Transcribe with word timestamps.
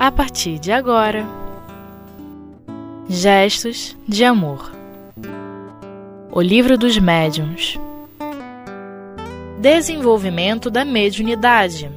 a 0.00 0.10
partir 0.10 0.58
de 0.58 0.72
agora. 0.72 1.26
Gestos 3.06 3.94
de 4.08 4.24
Amor 4.24 4.72
O 6.32 6.40
Livro 6.40 6.78
dos 6.78 6.96
Médiuns 6.96 7.78
Desenvolvimento 9.58 10.70
da 10.70 10.86
Mediunidade 10.86 11.92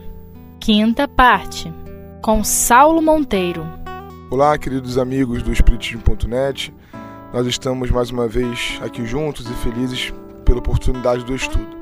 Quinta 0.59 1.07
parte 1.07 1.71
Com 2.21 2.43
Saulo 2.43 3.01
Monteiro 3.01 3.65
Olá, 4.29 4.57
queridos 4.57 4.97
amigos 4.97 5.41
do 5.41 5.53
Espiritismo.net. 5.53 6.73
Nós 7.31 7.47
estamos 7.47 7.89
mais 7.89 8.09
uma 8.11 8.27
vez 8.27 8.81
aqui 8.83 9.05
juntos 9.05 9.49
e 9.49 9.53
felizes 9.53 10.11
pela 10.43 10.59
oportunidade 10.59 11.23
do 11.23 11.33
estudo. 11.33 11.77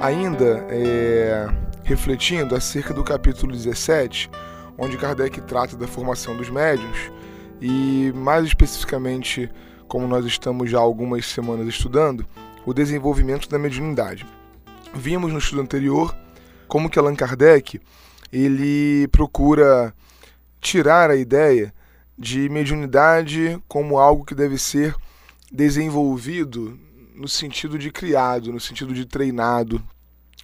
Ainda 0.00 0.66
é, 0.70 1.46
refletindo 1.84 2.56
acerca 2.56 2.92
do 2.92 3.04
capítulo 3.04 3.52
17, 3.52 4.28
onde 4.78 4.96
Kardec 4.96 5.40
trata 5.42 5.76
da 5.76 5.86
formação 5.86 6.36
dos 6.36 6.50
médiuns 6.50 7.10
e, 7.60 8.12
mais 8.14 8.44
especificamente, 8.44 9.50
como 9.88 10.06
nós 10.06 10.24
estamos 10.24 10.70
já 10.70 10.78
algumas 10.78 11.26
semanas 11.26 11.66
estudando, 11.68 12.26
o 12.64 12.74
desenvolvimento 12.74 13.48
da 13.48 13.58
mediunidade. 13.58 14.26
Vimos 14.94 15.32
no 15.32 15.38
estudo 15.38 15.62
anterior 15.62 16.14
como 16.68 16.90
que 16.90 16.98
Allan 16.98 17.14
Kardec 17.14 17.80
ele 18.32 19.08
procura 19.08 19.94
tirar 20.60 21.10
a 21.10 21.16
ideia 21.16 21.72
de 22.18 22.48
mediunidade 22.48 23.62
como 23.68 23.98
algo 23.98 24.24
que 24.24 24.34
deve 24.34 24.58
ser 24.58 24.94
desenvolvido 25.52 26.78
no 27.14 27.28
sentido 27.28 27.78
de 27.78 27.90
criado, 27.90 28.52
no 28.52 28.60
sentido 28.60 28.92
de 28.92 29.06
treinado. 29.06 29.82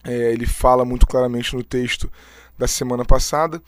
É, 0.04 0.32
ele 0.32 0.46
fala 0.46 0.84
muito 0.84 1.06
claramente 1.06 1.54
no 1.54 1.62
texto 1.62 2.10
da 2.58 2.66
semana 2.66 3.04
passada 3.04 3.60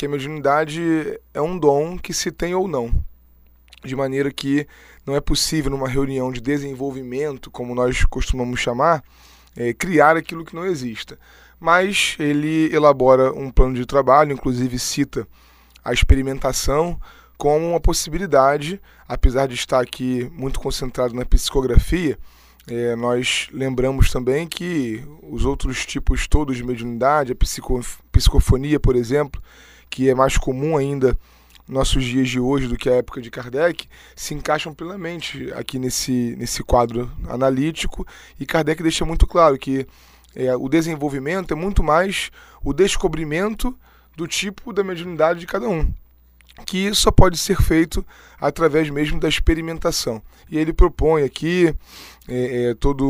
que 0.00 0.06
a 0.06 0.08
mediunidade 0.08 1.20
é 1.34 1.42
um 1.42 1.58
dom 1.58 1.98
que 1.98 2.14
se 2.14 2.32
tem 2.32 2.54
ou 2.54 2.66
não. 2.66 2.90
De 3.84 3.94
maneira 3.94 4.32
que 4.32 4.66
não 5.04 5.14
é 5.14 5.20
possível, 5.20 5.70
numa 5.70 5.86
reunião 5.86 6.32
de 6.32 6.40
desenvolvimento, 6.40 7.50
como 7.50 7.74
nós 7.74 8.02
costumamos 8.06 8.60
chamar, 8.60 9.04
é, 9.54 9.74
criar 9.74 10.16
aquilo 10.16 10.42
que 10.42 10.54
não 10.54 10.64
exista. 10.64 11.18
Mas 11.60 12.16
ele 12.18 12.74
elabora 12.74 13.30
um 13.30 13.50
plano 13.50 13.74
de 13.74 13.84
trabalho, 13.84 14.32
inclusive 14.32 14.78
cita 14.78 15.28
a 15.84 15.92
experimentação 15.92 16.98
como 17.36 17.68
uma 17.68 17.80
possibilidade, 17.80 18.80
apesar 19.06 19.48
de 19.48 19.54
estar 19.54 19.80
aqui 19.80 20.30
muito 20.32 20.60
concentrado 20.60 21.12
na 21.12 21.26
psicografia, 21.26 22.18
é, 22.66 22.96
nós 22.96 23.48
lembramos 23.52 24.10
também 24.10 24.48
que 24.48 25.04
os 25.22 25.44
outros 25.44 25.84
tipos 25.84 26.26
todos 26.26 26.56
de 26.56 26.64
mediunidade, 26.64 27.32
a 27.32 27.36
psico, 27.36 27.78
psicofonia, 28.10 28.80
por 28.80 28.96
exemplo, 28.96 29.42
que 29.90 30.08
é 30.08 30.14
mais 30.14 30.38
comum 30.38 30.76
ainda 30.76 31.18
nossos 31.70 32.04
dias 32.04 32.28
de 32.28 32.40
hoje 32.40 32.66
do 32.66 32.76
que 32.76 32.88
a 32.88 32.94
época 32.94 33.20
de 33.20 33.30
Kardec, 33.30 33.88
se 34.16 34.34
encaixam 34.34 34.74
plenamente 34.74 35.52
aqui 35.52 35.78
nesse, 35.78 36.34
nesse 36.36 36.64
quadro 36.64 37.10
analítico 37.28 38.06
e 38.38 38.44
Kardec 38.44 38.82
deixa 38.82 39.04
muito 39.04 39.26
claro 39.26 39.56
que 39.56 39.86
é, 40.34 40.54
o 40.56 40.68
desenvolvimento 40.68 41.52
é 41.52 41.56
muito 41.56 41.82
mais 41.82 42.30
o 42.62 42.72
descobrimento 42.72 43.76
do 44.16 44.26
tipo 44.26 44.72
da 44.72 44.84
mediunidade 44.84 45.40
de 45.40 45.46
cada 45.46 45.68
um, 45.68 45.92
que 46.66 46.92
só 46.94 47.10
pode 47.10 47.38
ser 47.38 47.56
feito 47.62 48.04
através 48.40 48.90
mesmo 48.90 49.18
da 49.18 49.28
experimentação. 49.28 50.22
E 50.50 50.58
ele 50.58 50.72
propõe 50.72 51.22
aqui 51.22 51.74
é, 52.28 52.70
é, 52.70 52.74
todo 52.74 53.04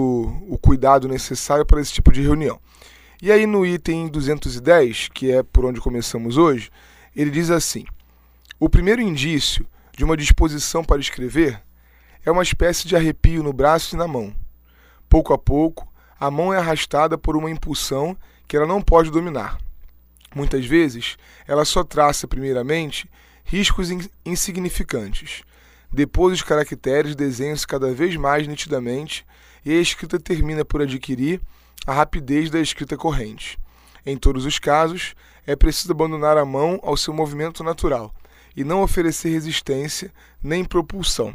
o 0.48 0.58
cuidado 0.58 1.08
necessário 1.08 1.64
para 1.64 1.80
esse 1.80 1.92
tipo 1.92 2.12
de 2.12 2.22
reunião. 2.22 2.60
E 3.22 3.30
aí 3.30 3.46
no 3.46 3.66
item 3.66 4.08
210, 4.08 5.08
que 5.08 5.30
é 5.30 5.42
por 5.42 5.66
onde 5.66 5.78
começamos 5.78 6.38
hoje, 6.38 6.70
ele 7.14 7.30
diz 7.30 7.50
assim: 7.50 7.84
O 8.58 8.66
primeiro 8.66 9.02
indício 9.02 9.66
de 9.94 10.02
uma 10.02 10.16
disposição 10.16 10.82
para 10.82 11.02
escrever 11.02 11.62
é 12.24 12.30
uma 12.30 12.42
espécie 12.42 12.88
de 12.88 12.96
arrepio 12.96 13.42
no 13.42 13.52
braço 13.52 13.94
e 13.94 13.98
na 13.98 14.08
mão. 14.08 14.34
Pouco 15.06 15.34
a 15.34 15.38
pouco, 15.38 15.86
a 16.18 16.30
mão 16.30 16.54
é 16.54 16.56
arrastada 16.56 17.18
por 17.18 17.36
uma 17.36 17.50
impulsão 17.50 18.16
que 18.48 18.56
ela 18.56 18.66
não 18.66 18.80
pode 18.80 19.10
dominar. 19.10 19.58
Muitas 20.34 20.64
vezes, 20.64 21.18
ela 21.46 21.66
só 21.66 21.84
traça, 21.84 22.26
primeiramente, 22.26 23.06
riscos 23.44 23.90
insignificantes. 24.24 25.42
Depois, 25.92 26.34
os 26.38 26.42
caracteres 26.42 27.14
desenham-se 27.14 27.66
cada 27.66 27.92
vez 27.92 28.16
mais 28.16 28.48
nitidamente 28.48 29.26
e 29.62 29.72
a 29.72 29.80
escrita 29.80 30.18
termina 30.18 30.64
por 30.64 30.80
adquirir 30.80 31.42
a 31.86 31.92
rapidez 31.92 32.50
da 32.50 32.60
escrita 32.60 32.96
corrente. 32.96 33.58
Em 34.04 34.16
todos 34.16 34.44
os 34.44 34.58
casos, 34.58 35.14
é 35.46 35.56
preciso 35.56 35.92
abandonar 35.92 36.38
a 36.38 36.44
mão 36.44 36.78
ao 36.82 36.96
seu 36.96 37.12
movimento 37.12 37.62
natural 37.62 38.14
e 38.56 38.64
não 38.64 38.82
oferecer 38.82 39.30
resistência 39.30 40.12
nem 40.42 40.64
propulsão. 40.64 41.34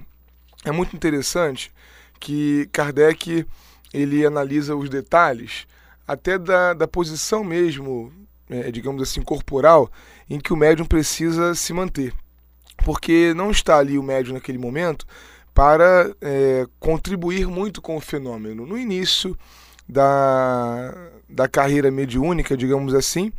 É 0.63 0.71
muito 0.71 0.95
interessante 0.95 1.71
que 2.19 2.67
Kardec 2.71 3.45
ele 3.93 4.25
analisa 4.25 4.75
os 4.75 4.89
detalhes 4.89 5.67
até 6.07 6.37
da, 6.37 6.73
da 6.73 6.87
posição 6.87 7.43
mesmo, 7.43 8.11
é, 8.49 8.71
digamos 8.71 9.01
assim, 9.01 9.21
corporal, 9.21 9.91
em 10.29 10.39
que 10.39 10.53
o 10.53 10.57
médium 10.57 10.85
precisa 10.85 11.55
se 11.55 11.73
manter. 11.73 12.13
Porque 12.83 13.33
não 13.33 13.51
está 13.51 13.77
ali 13.77 13.97
o 13.97 14.03
médium 14.03 14.33
naquele 14.33 14.57
momento 14.57 15.05
para 15.53 16.13
é, 16.21 16.65
contribuir 16.79 17.47
muito 17.47 17.81
com 17.81 17.95
o 17.95 18.01
fenômeno. 18.01 18.65
No 18.65 18.77
início 18.77 19.37
da, 19.87 20.93
da 21.29 21.47
carreira 21.47 21.91
mediúnica, 21.91 22.57
digamos 22.57 22.93
assim, 22.93 23.31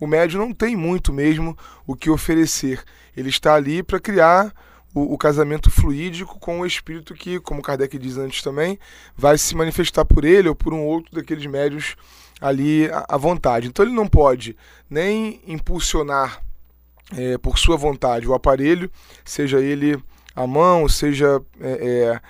o 0.00 0.06
médium 0.06 0.40
não 0.40 0.52
tem 0.52 0.74
muito 0.74 1.12
mesmo 1.12 1.56
o 1.86 1.94
que 1.94 2.10
oferecer. 2.10 2.82
Ele 3.16 3.28
está 3.28 3.54
ali 3.54 3.82
para 3.82 4.00
criar 4.00 4.52
o, 4.94 5.14
o, 5.14 5.18
casamento 5.18 5.70
fluídico 5.70 6.38
com 6.38 6.60
o 6.60 6.66
espírito 6.66 7.14
que, 7.14 7.40
como 7.40 7.62
Kardec 7.62 7.96
diz 7.98 8.18
antes 8.18 8.42
também, 8.42 8.78
vai 9.16 9.38
se 9.38 9.54
manifestar 9.54 10.04
por 10.04 10.24
ele 10.24 10.48
ou 10.48 10.54
por 10.54 10.74
um 10.74 10.84
outro 10.84 11.14
daqueles 11.14 11.46
médios 11.46 11.96
ali 12.40 12.90
à, 13.08 13.16
vontade. 13.16 13.68
Então 13.68 13.84
ele 13.84 13.94
não 13.94 14.08
pode 14.08 14.56
nem 14.90 15.40
impulsionar 15.46 16.42
é, 17.16 17.38
por 17.38 17.58
sua 17.58 17.76
vontade 17.76 18.26
o 18.26 18.34
aparelho, 18.34 18.90
seja 19.24 19.60
ele 19.60 20.02
a 20.34 20.46
mão, 20.46 20.88
seja 20.88 21.40
é, 21.60 21.70
é, 21.70 22.20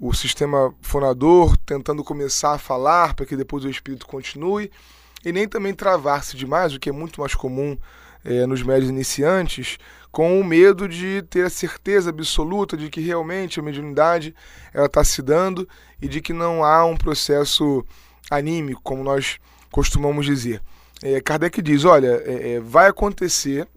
o 0.00 0.12
sistema 0.12 0.74
fonador 0.80 1.56
tentando 1.58 2.04
começar 2.04 2.54
a 2.54 2.58
falar 2.58 3.14
para 3.14 3.26
que 3.26 3.36
depois 3.36 3.64
o 3.64 3.70
espírito 3.70 4.06
continue, 4.06 4.70
e 5.24 5.32
nem 5.32 5.48
também 5.48 5.74
travar-se 5.74 6.36
demais, 6.36 6.74
o 6.74 6.78
que 6.78 6.88
é 6.88 6.92
muito 6.92 7.20
mais 7.20 7.34
comum 7.34 7.76
é, 8.24 8.46
nos 8.46 8.62
médios 8.62 8.90
iniciantes, 8.90 9.78
com 10.10 10.40
o 10.40 10.44
medo 10.44 10.88
de 10.88 11.22
ter 11.28 11.46
a 11.46 11.50
certeza 11.50 12.10
absoluta 12.10 12.76
de 12.76 12.88
que 12.88 13.00
realmente 13.00 13.60
a 13.60 13.62
mediunidade 13.62 14.34
está 14.74 15.04
se 15.04 15.20
dando 15.20 15.68
e 16.00 16.08
de 16.08 16.20
que 16.20 16.32
não 16.32 16.64
há 16.64 16.84
um 16.84 16.96
processo 16.96 17.84
anímico, 18.30 18.80
como 18.82 19.02
nós 19.04 19.38
costumamos 19.70 20.24
dizer. 20.26 20.62
É, 21.02 21.20
Kardec 21.20 21.60
diz: 21.60 21.84
olha, 21.84 22.22
é 22.24 22.60
vai 22.60 22.88
acontecer 22.88 23.68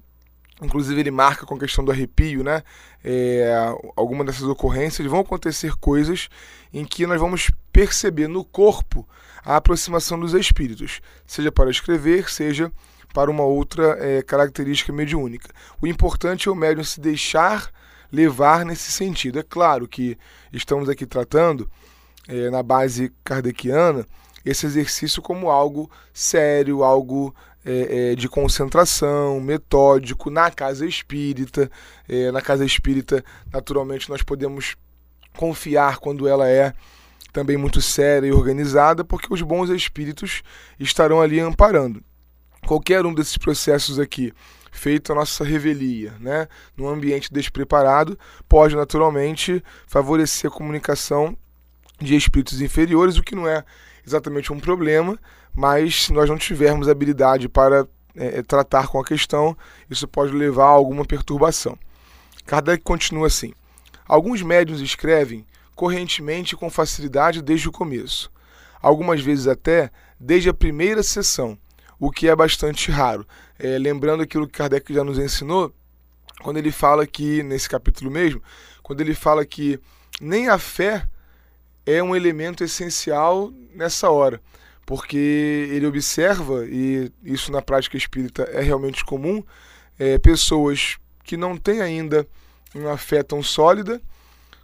Inclusive 0.62 1.00
ele 1.00 1.12
marca 1.12 1.46
com 1.46 1.56
a 1.56 1.60
questão 1.60 1.84
do 1.84 1.92
arrepio, 1.92 2.44
né? 2.44 2.62
É, 3.04 3.52
alguma 3.96 4.24
dessas 4.24 4.44
ocorrências 4.44 5.08
vão 5.08 5.22
acontecer 5.22 5.76
coisas 5.76 6.30
em 6.72 6.86
que 6.86 7.08
nós 7.08 7.20
vamos 7.20 7.50
perceber 7.74 8.28
no 8.28 8.46
corpo 8.46 9.08
a 9.44 9.56
aproximação 9.56 10.20
dos 10.20 10.34
espíritos, 10.36 11.02
seja 11.26 11.52
para 11.52 11.72
escrever, 11.72 12.30
seja 12.30 12.72
para 13.14 13.32
uma 13.32 13.44
outra 13.44 13.98
é, 14.00 14.22
característica 14.22 14.94
mediúnica. 14.94 15.50
O 15.82 15.88
importante 15.88 16.48
é 16.48 16.52
o 16.52 16.56
médium 16.56 16.84
se 16.84 17.02
deixar 17.02 17.72
levar 18.12 18.66
nesse 18.66 18.92
sentido. 18.92 19.40
É 19.40 19.44
claro 19.44 19.88
que 19.88 20.18
estamos 20.54 20.90
aqui 20.90 21.06
tratando, 21.06 21.70
é, 22.28 22.50
na 22.50 22.62
base 22.62 23.12
kardeciana, 23.24 24.06
esse 24.46 24.66
exercício 24.66 25.22
como 25.22 25.50
algo 25.50 25.90
sério, 26.14 26.84
algo 26.84 27.34
é, 27.66 28.12
é, 28.12 28.16
de 28.16 28.28
concentração, 28.28 29.40
metódico, 29.40 30.30
na 30.30 30.50
casa 30.50 30.86
espírita. 30.86 31.70
É, 32.08 32.32
na 32.32 32.42
casa 32.42 32.66
espírita, 32.66 33.24
naturalmente, 33.52 34.10
nós 34.10 34.24
podemos 34.24 34.76
confiar 35.36 35.98
quando 35.98 36.28
ela 36.28 36.48
é 36.48 36.74
também 37.32 37.58
muito 37.58 37.82
séria 37.82 38.28
e 38.28 38.32
organizada, 38.32 39.04
porque 39.04 39.34
os 39.34 39.42
bons 39.42 39.70
espíritos 39.70 40.44
estarão 40.80 41.22
ali 41.22 41.40
amparando. 41.40 42.04
Qualquer 42.68 43.06
um 43.06 43.14
desses 43.14 43.38
processos 43.38 44.00
aqui, 44.00 44.34
feito 44.72 45.12
a 45.12 45.16
nossa 45.16 45.44
revelia, 45.44 46.14
né, 46.20 46.48
num 46.76 46.88
ambiente 46.88 47.34
despreparado, 47.34 48.20
pode 48.48 48.76
naturalmente 48.76 49.64
favorecer 49.88 50.52
a 50.52 50.54
comunicação 50.54 51.36
de 52.00 52.16
espíritos 52.16 52.62
inferiores, 52.62 53.18
o 53.18 53.24
que 53.24 53.36
não 53.36 53.48
é 53.48 53.64
exatamente 54.06 54.52
um 54.52 54.60
problema, 54.60 55.18
mas 55.54 56.06
se 56.06 56.14
nós 56.14 56.30
não 56.30 56.38
tivermos 56.38 56.90
habilidade 56.90 57.48
para 57.48 57.88
é, 58.16 58.40
é, 58.40 58.42
tratar 58.42 58.88
com 58.88 59.00
a 59.00 59.06
questão, 59.06 59.56
isso 59.90 60.08
pode 60.08 60.34
levar 60.34 60.66
a 60.66 60.70
alguma 60.70 61.06
perturbação. 61.06 61.78
Kardec 62.46 62.84
continua 62.84 63.28
assim: 63.28 63.54
Alguns 64.08 64.42
médiuns 64.42 64.82
escrevem 64.82 65.46
correntemente 65.76 66.54
e 66.54 66.58
com 66.58 66.70
facilidade 66.70 67.42
desde 67.42 67.70
o 67.70 67.72
começo, 67.72 68.32
algumas 68.82 69.22
vezes 69.22 69.48
até 69.48 69.90
desde 70.20 70.50
a 70.50 70.54
primeira 70.54 71.02
sessão, 71.02 71.58
o 72.00 72.12
que 72.12 72.28
é 72.28 72.36
bastante 72.36 72.92
raro. 72.92 73.26
É, 73.58 73.78
lembrando 73.78 74.24
aquilo 74.24 74.48
que 74.48 74.58
Kardec 74.58 74.94
já 74.94 75.04
nos 75.04 75.18
ensinou, 75.18 75.74
quando 76.42 76.58
ele 76.58 76.72
fala 76.72 77.06
que, 77.06 77.42
nesse 77.44 77.70
capítulo 77.70 78.12
mesmo, 78.12 78.42
quando 78.82 79.02
ele 79.02 79.14
fala 79.14 79.46
que 79.46 79.80
nem 80.20 80.50
a 80.50 80.58
fé 80.58 81.08
é 81.86 82.02
um 82.02 82.16
elemento 82.16 82.64
essencial 82.64 83.52
nessa 83.74 84.10
hora, 84.10 84.42
porque 84.86 85.68
ele 85.72 85.88
observa, 85.88 86.66
e 86.66 87.12
isso 87.24 87.52
na 87.52 87.62
prática 87.62 87.98
espírita 87.98 88.44
é 88.44 88.62
realmente 88.62 89.04
comum, 89.04 89.44
é, 89.98 90.18
pessoas 90.18 90.98
que 91.24 91.38
não 91.38 91.58
têm 91.58 91.82
ainda 91.82 92.28
uma 92.74 92.98
fé 92.98 93.24
tão 93.24 93.44
sólida 93.44 94.02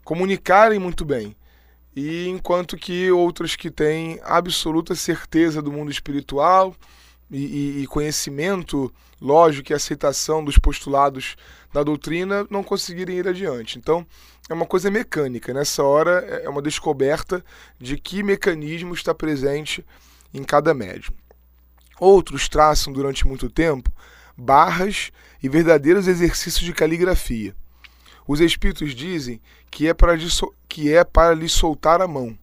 comunicarem 0.03 0.79
muito 0.79 1.03
bem. 1.03 1.35
E 1.95 2.27
enquanto 2.27 2.77
que 2.77 3.11
outras 3.11 3.55
que 3.55 3.71
têm 3.71 4.19
absoluta 4.23 4.95
certeza 4.95 5.61
do 5.61 5.71
mundo 5.71 5.91
espiritual 5.91 6.75
e, 7.29 7.81
e, 7.81 7.87
conhecimento 7.87 8.93
lógico 9.19 9.71
e 9.71 9.75
aceitação 9.75 10.43
dos 10.43 10.57
postulados 10.57 11.35
da 11.73 11.83
doutrina 11.83 12.47
não 12.49 12.63
conseguirem 12.63 13.17
ir 13.17 13.27
adiante. 13.27 13.77
Então, 13.77 14.05
é 14.49 14.53
uma 14.53 14.65
coisa 14.65 14.89
mecânica. 14.89 15.53
Nessa 15.53 15.83
hora, 15.83 16.23
é, 16.25 16.45
é 16.45 16.49
uma 16.49 16.61
descoberta 16.61 17.43
de 17.79 17.97
que 17.97 18.23
mecanismo 18.23 18.93
está 18.93 19.13
presente 19.13 19.85
em 20.33 20.43
cada 20.43 20.73
médium. 20.73 21.13
Outros 21.99 22.47
traçam 22.47 22.93
durante 22.93 23.27
muito 23.27 23.49
tempo 23.49 23.91
barras 24.37 25.11
e 25.41 25.49
verdadeiros 25.49 26.07
exercícios 26.07 26.63
de 26.63 26.73
caligrafia. 26.73 27.55
Os 28.27 28.39
espíritos 28.39 28.93
dizem 28.93 29.41
que 29.71 29.87
é 29.87 29.93
para, 29.93 30.13
que 30.69 30.93
é 30.93 31.03
para 31.03 31.33
lhe 31.33 31.49
soltar 31.49 32.01
a 32.01 32.07
mão. 32.07 32.37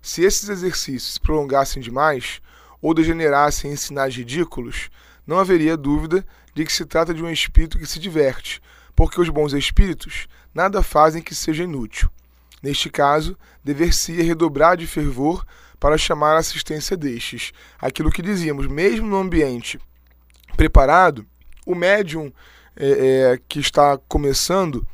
Se 0.00 0.22
esses 0.22 0.48
exercícios 0.48 1.14
se 1.14 1.20
prolongassem 1.20 1.82
demais 1.82 2.40
ou 2.80 2.94
degenerassem 2.94 3.72
em 3.72 3.76
sinais 3.76 4.14
ridículos, 4.14 4.90
não 5.26 5.38
haveria 5.38 5.76
dúvida 5.76 6.24
de 6.54 6.64
que 6.64 6.72
se 6.72 6.84
trata 6.84 7.12
de 7.12 7.22
um 7.22 7.30
espírito 7.30 7.78
que 7.78 7.86
se 7.86 7.98
diverte, 7.98 8.60
porque 8.96 9.20
os 9.20 9.28
bons 9.28 9.52
espíritos 9.52 10.26
nada 10.54 10.82
fazem 10.82 11.22
que 11.22 11.34
seja 11.34 11.64
inútil. 11.64 12.08
Neste 12.62 12.90
caso, 12.90 13.36
dever-se 13.62 14.12
redobrar 14.22 14.76
de 14.76 14.86
fervor 14.86 15.44
para 15.78 15.96
chamar 15.96 16.34
a 16.34 16.38
assistência 16.38 16.96
destes. 16.96 17.52
Aquilo 17.78 18.10
que 18.10 18.22
dizíamos, 18.22 18.66
mesmo 18.66 19.06
no 19.06 19.16
ambiente 19.16 19.78
preparado, 20.56 21.24
o 21.64 21.74
médium 21.74 22.32
é, 22.76 22.88
é, 23.34 23.40
que 23.48 23.60
está 23.60 23.98
começando 24.08 24.86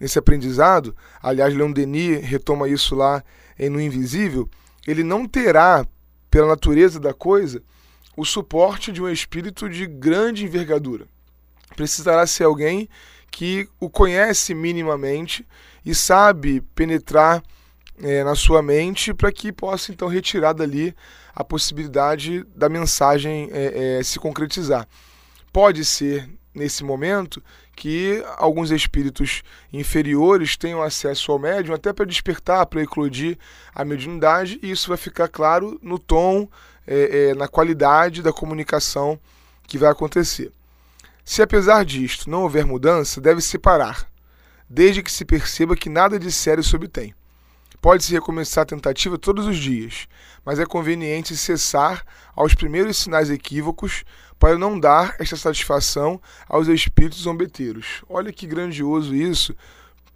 esse 0.00 0.18
aprendizado, 0.18 0.94
aliás, 1.22 1.54
Leon 1.54 1.70
Denis 1.70 2.24
retoma 2.24 2.68
isso 2.68 2.96
lá 2.96 3.22
em 3.58 3.68
No 3.68 3.80
Invisível, 3.80 4.48
ele 4.86 5.04
não 5.04 5.26
terá, 5.26 5.86
pela 6.34 6.48
natureza 6.48 6.98
da 6.98 7.14
coisa, 7.14 7.62
o 8.16 8.24
suporte 8.24 8.90
de 8.90 9.00
um 9.00 9.08
espírito 9.08 9.68
de 9.68 9.86
grande 9.86 10.44
envergadura. 10.44 11.06
Precisará 11.76 12.26
ser 12.26 12.42
alguém 12.42 12.88
que 13.30 13.68
o 13.78 13.88
conhece 13.88 14.52
minimamente 14.52 15.46
e 15.86 15.94
sabe 15.94 16.60
penetrar 16.74 17.40
é, 18.02 18.24
na 18.24 18.34
sua 18.34 18.60
mente 18.62 19.14
para 19.14 19.30
que 19.30 19.52
possa 19.52 19.92
então 19.92 20.08
retirar 20.08 20.54
dali 20.54 20.92
a 21.32 21.44
possibilidade 21.44 22.42
da 22.52 22.68
mensagem 22.68 23.48
é, 23.52 23.98
é, 23.98 24.02
se 24.02 24.18
concretizar. 24.18 24.88
Pode 25.52 25.84
ser 25.84 26.28
nesse 26.54 26.84
momento 26.84 27.42
que 27.74 28.22
alguns 28.36 28.70
espíritos 28.70 29.42
inferiores 29.72 30.56
tenham 30.56 30.82
acesso 30.82 31.32
ao 31.32 31.38
médium 31.38 31.74
até 31.74 31.92
para 31.92 32.06
despertar, 32.06 32.66
para 32.66 32.82
eclodir 32.82 33.36
a 33.74 33.84
mediunidade, 33.84 34.58
e 34.62 34.70
isso 34.70 34.88
vai 34.88 34.96
ficar 34.96 35.28
claro 35.28 35.78
no 35.82 35.98
tom, 35.98 36.48
é, 36.86 37.30
é, 37.30 37.34
na 37.34 37.48
qualidade 37.48 38.22
da 38.22 38.32
comunicação 38.32 39.18
que 39.66 39.78
vai 39.78 39.90
acontecer. 39.90 40.52
Se 41.24 41.42
apesar 41.42 41.84
disto 41.84 42.30
não 42.30 42.42
houver 42.42 42.66
mudança, 42.66 43.20
deve-se 43.20 43.58
parar, 43.58 44.06
desde 44.68 45.02
que 45.02 45.10
se 45.10 45.24
perceba 45.24 45.74
que 45.74 45.88
nada 45.88 46.18
de 46.18 46.30
sério 46.30 46.62
se 46.62 46.76
obtém. 46.76 47.14
Pode-se 47.84 48.14
recomeçar 48.14 48.62
a 48.62 48.66
tentativa 48.66 49.18
todos 49.18 49.46
os 49.46 49.58
dias, 49.58 50.08
mas 50.42 50.58
é 50.58 50.64
conveniente 50.64 51.36
cessar 51.36 52.02
aos 52.34 52.54
primeiros 52.54 52.96
sinais 52.96 53.28
equívocos 53.28 54.04
para 54.38 54.56
não 54.56 54.80
dar 54.80 55.14
esta 55.18 55.36
satisfação 55.36 56.18
aos 56.48 56.66
espíritos 56.66 57.18
zombeteiros. 57.18 58.02
Olha 58.08 58.32
que 58.32 58.46
grandioso 58.46 59.14
isso, 59.14 59.54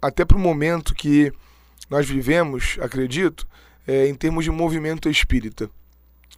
até 0.01 0.25
para 0.25 0.35
o 0.35 0.39
momento 0.39 0.95
que 0.95 1.31
nós 1.91 2.09
vivemos, 2.09 2.79
acredito, 2.81 3.47
é, 3.87 4.07
em 4.07 4.15
termos 4.15 4.45
de 4.45 4.49
movimento 4.49 5.07
espírita. 5.07 5.69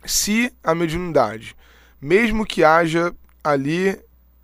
Se 0.06 0.52
a 0.62 0.76
mediunidade, 0.76 1.56
mesmo 2.02 2.46
que 2.46 2.62
haja 2.62 3.16
ali 3.42 3.98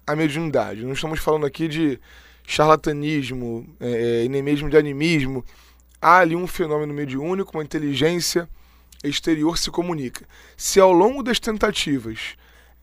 a 0.07 0.16
mediunidade, 0.16 0.86
não 0.86 0.94
estamos 0.94 1.19
falando 1.19 1.45
aqui 1.45 1.68
de 1.68 2.00
charlatanismo 2.48 3.68
é, 3.78 4.24
é, 4.24 4.30
nem 4.30 4.42
mesmo 4.42 4.69
de 4.69 4.78
animismo, 4.78 5.44
há 6.02 6.20
ali 6.20 6.36
um 6.36 6.48
fenômeno 6.48 6.94
mediúnico, 6.94 7.58
uma 7.58 7.64
inteligência 7.64 8.48
exterior 9.04 9.58
se 9.58 9.70
comunica. 9.70 10.26
Se 10.56 10.80
ao 10.80 10.92
longo 10.92 11.22
das 11.22 11.40
tentativas 11.40 12.36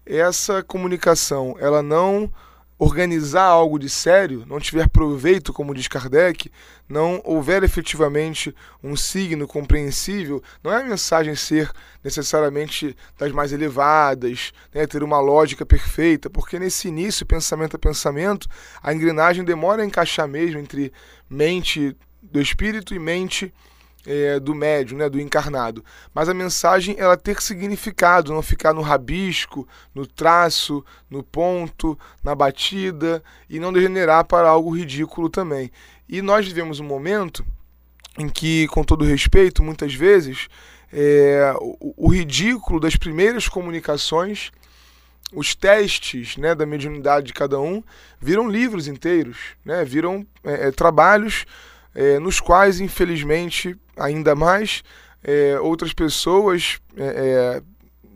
essa 0.07 0.63
comunicação 0.63 1.57
ela 1.59 1.83
não 1.83 2.31
organizar 2.79 3.45
algo 3.45 3.79
de 3.79 3.89
sério, 3.89 4.45
não 4.47 4.59
tiver 4.59 4.89
proveito, 4.89 5.53
como 5.53 5.75
diz 5.75 5.87
Kardec, 5.87 6.51
não 6.89 7.21
houver 7.25 7.63
efetivamente 7.63 8.55
um 8.83 8.97
signo 8.97 9.47
compreensível, 9.47 10.43
não 10.63 10.73
é 10.73 10.81
a 10.81 10.85
mensagem 10.85 11.37
ser 11.37 11.71
necessariamente 12.03 12.97
das 13.17 13.33
mais 13.33 13.53
elevadas, 13.53 14.53
né, 14.75 14.87
ter 14.87 15.03
uma 15.03 15.21
lógica 15.21 15.65
perfeita, 15.65 16.29
porque 16.29 16.59
nesse 16.59 16.89
início, 16.89 17.25
pensamento 17.25 17.77
a 17.77 17.79
pensamento, 17.79 18.49
a 18.83 18.93
engrenagem 18.93 19.45
demora 19.45 19.83
a 19.83 19.87
encaixar 19.87 20.27
mesmo 20.27 20.59
entre 20.59 20.93
mente 21.31 21.97
do 22.31 22.41
espírito 22.41 22.94
e 22.94 22.99
mente 22.99 23.53
é, 24.06 24.38
do 24.38 24.55
médium, 24.55 24.99
né, 24.99 25.09
do 25.09 25.21
encarnado. 25.21 25.85
Mas 26.15 26.29
a 26.29 26.35
mensagem 26.35 26.97
ela 26.99 27.17
ter 27.17 27.41
significado, 27.41 28.32
não 28.32 28.43
ficar 28.43 28.73
no 28.73 28.82
rabisco, 28.82 29.67
no 29.94 30.06
traço, 30.06 30.85
no 31.09 31.23
ponto, 31.23 31.99
na 32.23 32.35
batida 32.35 33.23
e 33.49 33.59
não 33.59 33.73
degenerar 33.73 34.25
para 34.25 34.49
algo 34.49 34.76
ridículo 34.76 35.29
também. 35.29 35.71
E 36.09 36.21
nós 36.21 36.47
vivemos 36.47 36.81
um 36.81 36.85
momento 36.85 37.44
em 38.19 38.29
que, 38.29 38.69
com 38.69 38.85
todo 38.85 39.05
respeito, 39.05 39.62
muitas 39.62 39.94
vezes 39.94 40.49
é, 40.93 41.55
o, 41.59 42.06
o 42.06 42.09
ridículo 42.09 42.79
das 42.79 42.97
primeiras 42.97 43.49
comunicações 43.49 44.53
os 45.32 45.55
testes 45.55 46.37
né, 46.37 46.55
da 46.55 46.65
mediunidade 46.65 47.27
de 47.27 47.32
cada 47.32 47.58
um 47.58 47.82
viram 48.20 48.49
livros 48.49 48.87
inteiros, 48.87 49.39
né, 49.65 49.84
viram 49.84 50.25
é, 50.44 50.69
é 50.69 50.70
trabalhos 50.70 51.44
é, 51.94 52.19
nos 52.19 52.41
quais, 52.41 52.81
infelizmente, 52.81 53.77
ainda 53.96 54.34
mais, 54.34 54.82
é, 55.22 55.58
outras 55.60 55.93
pessoas 55.93 56.79
é, 56.96 57.60
é 57.60 57.63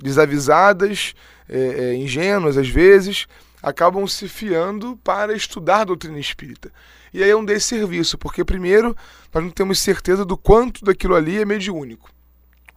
desavisadas, 0.03 1.15
é, 1.49 1.95
ingênuas 1.95 2.57
às 2.57 2.69
vezes, 2.69 3.27
acabam 3.63 4.07
se 4.07 4.29
fiando 4.29 4.97
para 4.99 5.35
estudar 5.35 5.85
doutrina 5.85 6.19
espírita. 6.19 6.73
E 7.13 7.23
aí 7.23 7.31
é 7.31 7.37
um 7.37 7.45
desserviço, 7.45 8.19
porque 8.19 8.45
primeiro 8.45 8.97
nós 9.33 9.43
não 9.43 9.51
temos 9.51 9.79
certeza 9.81 10.25
do 10.25 10.37
quanto 10.37 10.85
daquilo 10.85 11.15
ali 11.15 11.41
é 11.41 11.45
mediúnico, 11.45 12.11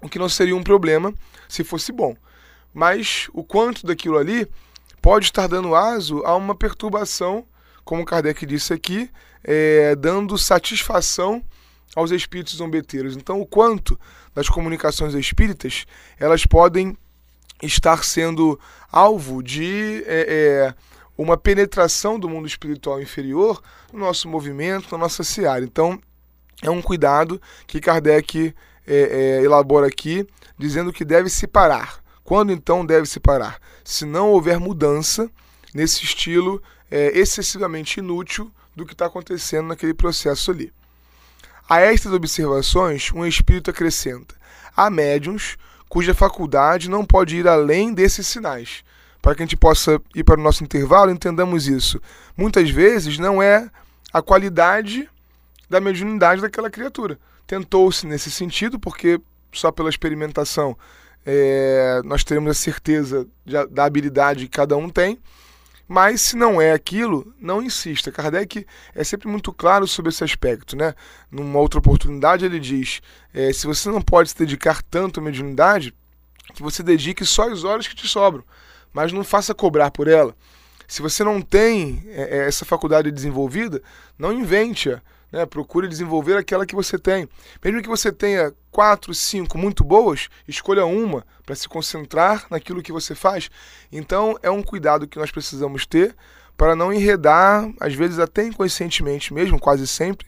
o 0.02 0.10
que 0.10 0.20
não 0.20 0.30
seria 0.30 0.56
um 0.56 0.64
problema 0.64 1.14
se 1.48 1.64
fosse 1.64 1.92
bom. 1.92 2.16
Mas 2.74 3.30
o 3.34 3.44
quanto 3.44 3.86
daquilo 3.86 4.18
ali 4.18 4.48
pode 5.02 5.26
estar 5.26 5.48
dando 5.48 5.76
aso 5.76 6.24
a 6.26 6.36
uma 6.36 6.56
perturbação, 6.56 7.46
como 7.84 8.06
Kardec 8.06 8.46
disse 8.46 8.74
aqui, 8.74 9.10
é, 9.44 9.96
dando 9.96 10.38
satisfação 10.38 11.44
aos 11.96 12.12
espíritos 12.12 12.56
zombeteiros. 12.56 13.16
Então, 13.16 13.42
o 13.42 13.46
quanto 13.46 14.00
das 14.34 14.48
comunicações 14.48 15.14
espíritas 15.14 15.86
elas 16.20 16.46
podem 16.46 16.98
estar 17.62 18.04
sendo 18.04 18.60
alvo 18.92 19.44
de 19.44 20.04
é, 20.08 20.26
é, 20.68 20.76
uma 21.18 21.38
penetração 21.38 22.20
do 22.20 22.30
mundo 22.30 22.48
espiritual 22.48 23.02
inferior 23.02 23.62
no 23.94 24.00
nosso 24.00 24.28
movimento, 24.28 24.92
na 24.92 24.98
nossa 24.98 25.24
seara. 25.24 25.64
Então, 25.64 26.00
é 26.62 26.70
um 26.70 26.82
cuidado 26.82 27.42
que 27.68 27.80
Kardec 27.80 28.54
é, 28.88 28.96
é, 28.96 29.44
elabora 29.44 29.88
aqui, 29.88 30.26
dizendo 30.58 30.94
que 30.94 31.06
deve 31.06 31.30
se 31.30 31.48
parar. 31.48 32.02
Quando 32.24 32.52
então 32.52 32.86
deve 32.86 33.06
se 33.08 33.20
parar? 33.20 33.60
Se 33.84 34.06
não 34.06 34.30
houver 34.30 34.60
mudança 34.60 35.30
nesse 35.74 36.04
estilo 36.04 36.62
é, 36.90 37.18
excessivamente 37.18 38.00
inútil 38.00 38.52
do 38.76 38.86
que 38.86 38.94
está 38.94 39.06
acontecendo 39.06 39.68
naquele 39.68 39.94
processo 39.94 40.52
ali. 40.52 40.72
A 41.70 41.80
estas 41.80 42.12
observações, 42.12 43.12
um 43.14 43.26
espírito 43.26 43.70
acrescenta: 43.70 44.36
há 44.76 44.90
médiums 44.90 45.58
cuja 45.88 46.14
faculdade 46.14 46.90
não 46.90 47.06
pode 47.06 47.36
ir 47.36 47.48
além 47.48 47.94
desses 47.94 48.28
sinais. 48.28 48.84
Para 49.22 49.36
que 49.36 49.44
a 49.44 49.46
gente 49.46 49.58
possa 49.58 50.02
ir 50.16 50.24
para 50.24 50.40
o 50.40 50.44
nosso 50.44 50.64
intervalo, 50.64 51.12
entendamos 51.12 51.68
isso. 51.68 52.02
Muitas 52.36 52.70
vezes 52.70 53.20
não 53.20 53.42
é 53.42 53.70
a 54.12 54.22
qualidade 54.22 55.08
da 55.70 55.80
mediunidade 55.80 56.42
daquela 56.42 56.70
criatura. 56.70 57.20
Tentou-se 57.46 58.08
nesse 58.08 58.32
sentido, 58.32 58.80
porque 58.80 59.22
só 59.52 59.72
pela 59.72 59.90
experimentação 59.90 60.78
é, 61.26 62.02
nós 62.04 62.24
teremos 62.24 62.52
a 62.52 62.54
certeza 62.54 63.28
da 63.70 63.86
habilidade 63.86 64.46
que 64.46 64.58
cada 64.58 64.76
um 64.76 64.90
tem, 64.90 65.20
Mas 65.88 66.22
se 66.22 66.36
não 66.36 66.62
é 66.62 66.72
aquilo, 66.72 67.34
não 67.40 67.62
insista. 67.62 68.12
Kardec 68.12 68.66
é 68.96 69.04
sempre 69.04 69.28
muito 69.28 69.52
claro 69.52 69.88
sobre 69.88 70.10
esse 70.10 70.24
aspecto, 70.24 70.76
né? 70.76 70.94
Numa 71.30 71.60
outra 71.60 71.80
oportunidade 71.80 72.46
ele 72.46 72.60
diz: 72.60 73.02
é, 73.34 73.52
se 73.52 73.68
você 73.68 73.90
não 73.90 74.02
pode 74.02 74.30
se 74.30 74.38
dedicar 74.38 74.82
tanto 74.84 75.20
à 75.20 75.24
mediunidade, 75.24 75.94
que 76.54 76.62
você 76.62 76.82
dedique 76.82 77.26
só 77.26 77.50
as 77.50 77.64
horas 77.64 77.88
que 77.88 77.96
te 77.96 78.08
sobram, 78.08 78.44
mas 78.94 79.12
não 79.12 79.24
faça 79.24 79.54
cobrar 79.54 79.92
por 79.92 80.08
ela. 80.08 80.36
Se 80.88 81.02
você 81.02 81.24
não 81.24 81.42
tem 81.42 82.04
é, 82.08 82.40
é 82.40 82.48
essa 82.48 82.66
faculdade 82.66 83.12
desenvolvida, 83.12 83.82
não 84.18 84.34
invente-a. 84.34 85.02
Né? 85.32 85.46
Procure 85.46 85.88
desenvolver 85.88 86.38
aquela 86.38 86.66
que 86.66 86.76
você 86.76 86.98
tem. 86.98 87.28
Mesmo 87.64 87.82
que 87.82 87.88
você 87.88 88.12
tenha 88.12 88.54
quatro, 88.70 89.14
cinco 89.14 89.58
muito 89.58 89.84
boas, 89.84 90.30
escolha 90.48 90.86
uma 90.86 91.26
para 91.46 91.56
se 91.56 91.68
concentrar 91.68 92.46
naquilo 92.50 92.82
que 92.82 92.92
você 92.92 93.16
faz. 93.16 93.50
Então 93.92 94.38
é 94.44 94.50
um 94.50 94.62
cuidado 94.62 95.08
que 95.08 95.20
nós 95.20 95.32
precisamos 95.32 95.86
ter 95.86 96.16
para 96.58 96.76
não 96.76 96.94
enredar, 96.94 97.72
às 97.80 97.94
vezes 97.94 98.20
até 98.20 98.44
inconscientemente 98.46 99.34
mesmo, 99.34 99.60
quase 99.60 99.88
sempre, 99.88 100.28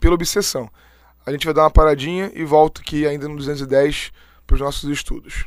pela 0.00 0.14
obsessão. 0.14 0.68
A 1.24 1.30
gente 1.30 1.44
vai 1.44 1.54
dar 1.54 1.62
uma 1.62 1.70
paradinha 1.70 2.32
e 2.34 2.42
volta 2.44 2.80
aqui 2.80 3.06
ainda 3.06 3.28
no 3.28 3.36
210 3.36 4.12
para 4.46 4.54
os 4.54 4.60
nossos 4.60 4.88
estudos. 4.90 5.44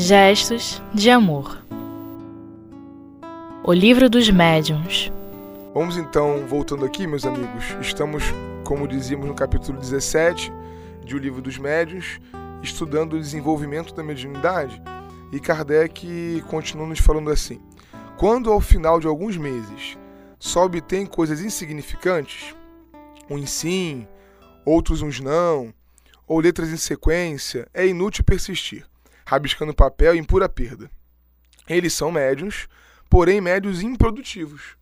Gestos 0.00 0.80
de 0.94 1.10
Amor 1.10 1.60
O 3.64 3.72
Livro 3.72 4.08
dos 4.08 4.30
Médiuns 4.30 5.10
Vamos 5.74 5.96
então, 5.96 6.46
voltando 6.46 6.84
aqui, 6.84 7.04
meus 7.04 7.26
amigos. 7.26 7.64
Estamos, 7.80 8.22
como 8.62 8.86
dizíamos 8.86 9.26
no 9.26 9.34
capítulo 9.34 9.76
17 9.76 10.52
de 11.04 11.16
O 11.16 11.18
Livro 11.18 11.42
dos 11.42 11.58
Médiuns, 11.58 12.20
estudando 12.62 13.14
o 13.14 13.18
desenvolvimento 13.18 13.92
da 13.92 14.04
mediunidade. 14.04 14.80
E 15.32 15.40
Kardec 15.40 16.44
continua 16.46 16.86
nos 16.86 17.00
falando 17.00 17.32
assim: 17.32 17.60
Quando 18.16 18.52
ao 18.52 18.60
final 18.60 19.00
de 19.00 19.08
alguns 19.08 19.36
meses 19.36 19.98
só 20.38 20.66
obtém 20.66 21.06
coisas 21.06 21.40
insignificantes, 21.40 22.54
uns 23.28 23.50
sim, 23.50 24.06
outros 24.64 25.02
uns 25.02 25.18
não, 25.18 25.74
ou 26.24 26.38
letras 26.38 26.68
em 26.68 26.76
sequência, 26.76 27.66
é 27.74 27.84
inútil 27.84 28.22
persistir 28.22 28.86
rabiscando 29.28 29.74
papel 29.74 30.14
em 30.14 30.24
pura 30.24 30.48
perda. 30.48 30.90
Eles 31.68 31.92
são 31.92 32.10
médios, 32.10 32.66
porém 33.10 33.42
médios 33.42 33.82
improdutivos. 33.82 34.74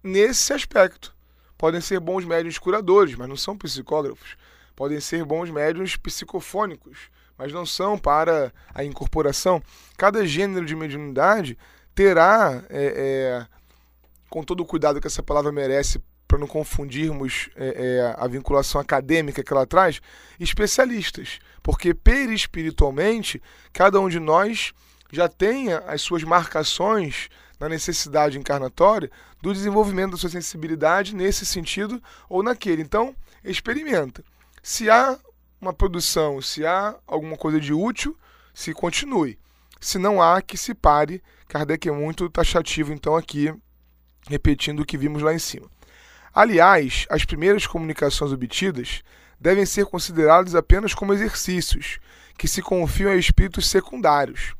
Nesse 0.00 0.52
aspecto, 0.52 1.12
podem 1.58 1.80
ser 1.80 1.98
bons 1.98 2.24
médios 2.24 2.56
curadores, 2.56 3.16
mas 3.16 3.28
não 3.28 3.36
são 3.36 3.58
psicógrafos. 3.58 4.36
Podem 4.76 5.00
ser 5.00 5.24
bons 5.24 5.50
médios 5.50 5.96
psicofônicos, 5.96 7.10
mas 7.36 7.52
não 7.52 7.66
são 7.66 7.98
para 7.98 8.52
a 8.72 8.84
incorporação. 8.84 9.60
Cada 9.96 10.24
gênero 10.24 10.64
de 10.64 10.76
mediunidade 10.76 11.58
terá, 11.96 12.62
é, 12.70 12.86
é, 12.96 13.46
com 14.30 14.44
todo 14.44 14.60
o 14.60 14.66
cuidado 14.66 15.00
que 15.00 15.06
essa 15.08 15.22
palavra 15.22 15.50
merece 15.50 16.00
para 16.26 16.38
não 16.38 16.46
confundirmos 16.46 17.48
é, 17.56 17.66
é, 17.66 18.14
a 18.16 18.26
vinculação 18.26 18.80
acadêmica 18.80 19.42
que 19.42 19.52
ela 19.52 19.66
traz, 19.66 20.00
especialistas. 20.38 21.38
Porque 21.62 21.94
perispiritualmente, 21.94 23.42
cada 23.72 24.00
um 24.00 24.08
de 24.08 24.18
nós 24.18 24.72
já 25.12 25.28
tem 25.28 25.72
as 25.72 26.02
suas 26.02 26.24
marcações 26.24 27.28
na 27.58 27.68
necessidade 27.68 28.38
encarnatória 28.38 29.10
do 29.40 29.52
desenvolvimento 29.52 30.12
da 30.12 30.16
sua 30.16 30.30
sensibilidade 30.30 31.14
nesse 31.14 31.46
sentido 31.46 32.02
ou 32.28 32.42
naquele. 32.42 32.82
Então, 32.82 33.14
experimenta. 33.44 34.24
Se 34.62 34.90
há 34.90 35.18
uma 35.60 35.72
produção, 35.72 36.42
se 36.42 36.66
há 36.66 36.96
alguma 37.06 37.36
coisa 37.36 37.60
de 37.60 37.72
útil, 37.72 38.16
se 38.52 38.72
continue. 38.74 39.38
Se 39.80 39.98
não 39.98 40.20
há, 40.20 40.42
que 40.42 40.56
se 40.56 40.74
pare. 40.74 41.22
Kardec 41.48 41.88
é 41.88 41.92
muito 41.92 42.28
taxativo, 42.28 42.92
então, 42.92 43.14
aqui, 43.14 43.54
repetindo 44.28 44.80
o 44.80 44.84
que 44.84 44.98
vimos 44.98 45.22
lá 45.22 45.32
em 45.32 45.38
cima. 45.38 45.70
Aliás, 46.36 47.06
as 47.08 47.24
primeiras 47.24 47.66
comunicações 47.66 48.30
obtidas 48.30 49.02
devem 49.40 49.64
ser 49.64 49.86
consideradas 49.86 50.54
apenas 50.54 50.92
como 50.92 51.14
exercícios, 51.14 51.98
que 52.36 52.46
se 52.46 52.60
confiam 52.60 53.10
a 53.10 53.16
espíritos 53.16 53.66
secundários. 53.70 54.54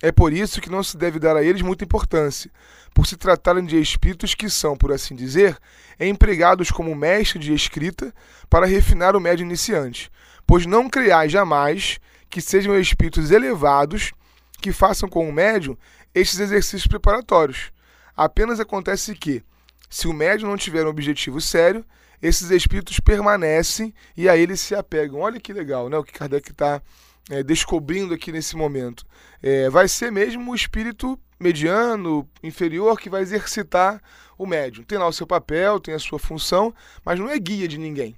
É 0.00 0.10
por 0.10 0.32
isso 0.32 0.58
que 0.58 0.70
não 0.70 0.82
se 0.82 0.96
deve 0.96 1.18
dar 1.18 1.36
a 1.36 1.42
eles 1.42 1.60
muita 1.60 1.84
importância, 1.84 2.50
por 2.94 3.06
se 3.06 3.14
tratarem 3.14 3.66
de 3.66 3.78
espíritos 3.78 4.34
que 4.34 4.48
são, 4.48 4.74
por 4.74 4.90
assim 4.90 5.14
dizer, 5.14 5.58
empregados 6.00 6.70
como 6.70 6.94
mestre 6.94 7.38
de 7.38 7.52
escrita 7.52 8.10
para 8.48 8.64
refinar 8.64 9.14
o 9.14 9.20
médio 9.20 9.44
iniciante, 9.44 10.10
pois 10.46 10.64
não 10.64 10.88
creais 10.88 11.30
jamais 11.30 12.00
que 12.30 12.40
sejam 12.40 12.80
espíritos 12.80 13.30
elevados 13.30 14.14
que 14.62 14.72
façam 14.72 15.10
com 15.10 15.28
o 15.28 15.32
médium 15.32 15.76
estes 16.14 16.40
exercícios 16.40 16.86
preparatórios. 16.86 17.70
Apenas 18.16 18.58
acontece 18.60 19.14
que, 19.14 19.44
se 19.88 20.06
o 20.06 20.12
médium 20.12 20.48
não 20.48 20.56
tiver 20.56 20.84
um 20.84 20.90
objetivo 20.90 21.40
sério, 21.40 21.84
esses 22.20 22.50
espíritos 22.50 22.98
permanecem 23.00 23.94
e 24.16 24.28
a 24.28 24.36
eles 24.36 24.60
se 24.60 24.74
apegam. 24.74 25.20
Olha 25.20 25.40
que 25.40 25.52
legal, 25.52 25.88
né? 25.88 25.96
O 25.96 26.04
que 26.04 26.12
Kardec 26.12 26.50
está 26.50 26.82
é, 27.30 27.42
descobrindo 27.42 28.14
aqui 28.14 28.32
nesse 28.32 28.56
momento. 28.56 29.04
É, 29.42 29.70
vai 29.70 29.86
ser 29.86 30.10
mesmo 30.10 30.50
o 30.50 30.54
espírito 30.54 31.18
mediano, 31.38 32.28
inferior, 32.42 32.98
que 32.98 33.08
vai 33.08 33.22
exercitar 33.22 34.02
o 34.36 34.46
médium. 34.46 34.84
Tem 34.84 34.98
lá 34.98 35.06
o 35.06 35.12
seu 35.12 35.26
papel, 35.26 35.78
tem 35.78 35.94
a 35.94 35.98
sua 35.98 36.18
função, 36.18 36.74
mas 37.04 37.18
não 37.18 37.28
é 37.28 37.38
guia 37.38 37.68
de 37.68 37.78
ninguém. 37.78 38.16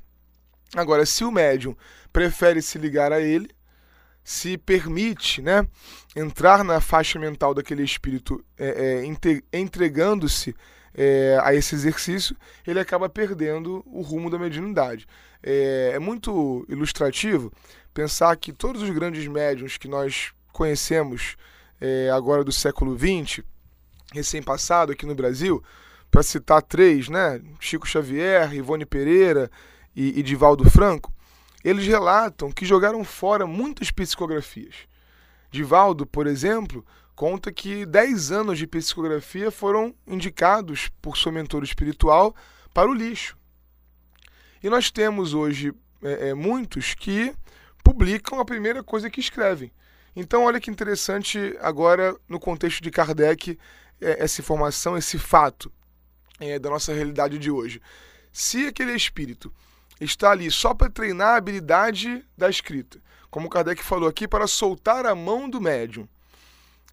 Agora, 0.74 1.04
se 1.04 1.24
o 1.24 1.30
médium 1.30 1.76
prefere 2.12 2.62
se 2.62 2.78
ligar 2.78 3.12
a 3.12 3.20
ele, 3.20 3.50
se 4.22 4.58
permite 4.58 5.42
né, 5.42 5.66
entrar 6.14 6.62
na 6.64 6.80
faixa 6.80 7.18
mental 7.18 7.54
daquele 7.54 7.82
espírito, 7.82 8.44
é, 8.58 9.02
é, 9.02 9.58
entregando-se 9.58 10.54
é, 10.94 11.38
a 11.42 11.54
esse 11.54 11.74
exercício, 11.74 12.36
ele 12.66 12.80
acaba 12.80 13.08
perdendo 13.08 13.82
o 13.86 14.02
rumo 14.02 14.30
da 14.30 14.38
mediunidade. 14.38 15.06
É, 15.42 15.92
é 15.94 15.98
muito 15.98 16.64
ilustrativo 16.68 17.52
pensar 17.94 18.36
que 18.36 18.52
todos 18.52 18.82
os 18.82 18.90
grandes 18.90 19.26
médiums 19.26 19.76
que 19.76 19.88
nós 19.88 20.32
conhecemos 20.52 21.36
é, 21.80 22.10
agora 22.10 22.44
do 22.44 22.52
século 22.52 22.96
XX, 22.96 23.42
recém-passado 24.12 24.92
aqui 24.92 25.06
no 25.06 25.14
Brasil, 25.14 25.62
para 26.10 26.22
citar 26.22 26.60
três, 26.62 27.08
né? 27.08 27.40
Chico 27.60 27.86
Xavier, 27.86 28.52
Ivone 28.52 28.84
Pereira 28.84 29.50
e, 29.94 30.18
e 30.18 30.22
Divaldo 30.22 30.68
Franco, 30.68 31.12
eles 31.62 31.86
relatam 31.86 32.50
que 32.50 32.64
jogaram 32.64 33.04
fora 33.04 33.46
muitas 33.46 33.90
psicografias. 33.90 34.74
Divaldo, 35.50 36.06
por 36.06 36.26
exemplo, 36.26 36.84
conta 37.14 37.52
que 37.52 37.84
10 37.84 38.32
anos 38.32 38.58
de 38.58 38.66
psicografia 38.66 39.50
foram 39.50 39.94
indicados 40.06 40.90
por 41.02 41.16
seu 41.16 41.30
mentor 41.30 41.62
espiritual 41.64 42.34
para 42.72 42.88
o 42.88 42.94
lixo. 42.94 43.36
E 44.62 44.70
nós 44.70 44.90
temos 44.90 45.34
hoje 45.34 45.72
é, 46.02 46.28
é, 46.28 46.34
muitos 46.34 46.94
que 46.94 47.34
publicam 47.82 48.40
a 48.40 48.44
primeira 48.44 48.82
coisa 48.82 49.10
que 49.10 49.20
escrevem. 49.20 49.72
Então, 50.14 50.44
olha 50.44 50.60
que 50.60 50.70
interessante 50.70 51.56
agora, 51.60 52.16
no 52.28 52.40
contexto 52.40 52.82
de 52.82 52.90
Kardec, 52.90 53.58
é, 54.00 54.22
essa 54.24 54.40
informação, 54.40 54.96
esse 54.96 55.18
fato 55.18 55.70
é, 56.38 56.58
da 56.58 56.70
nossa 56.70 56.92
realidade 56.92 57.38
de 57.38 57.50
hoje. 57.50 57.80
Se 58.32 58.66
aquele 58.66 58.92
espírito 58.94 59.52
está 60.00 60.30
ali 60.30 60.50
só 60.50 60.72
para 60.72 60.90
treinar 60.90 61.34
a 61.34 61.36
habilidade 61.36 62.24
da 62.36 62.48
escrita, 62.48 63.00
como 63.30 63.50
Kardec 63.50 63.82
falou 63.82 64.08
aqui, 64.08 64.26
para 64.26 64.46
soltar 64.46 65.06
a 65.06 65.14
mão 65.14 65.48
do 65.48 65.60
médium, 65.60 66.08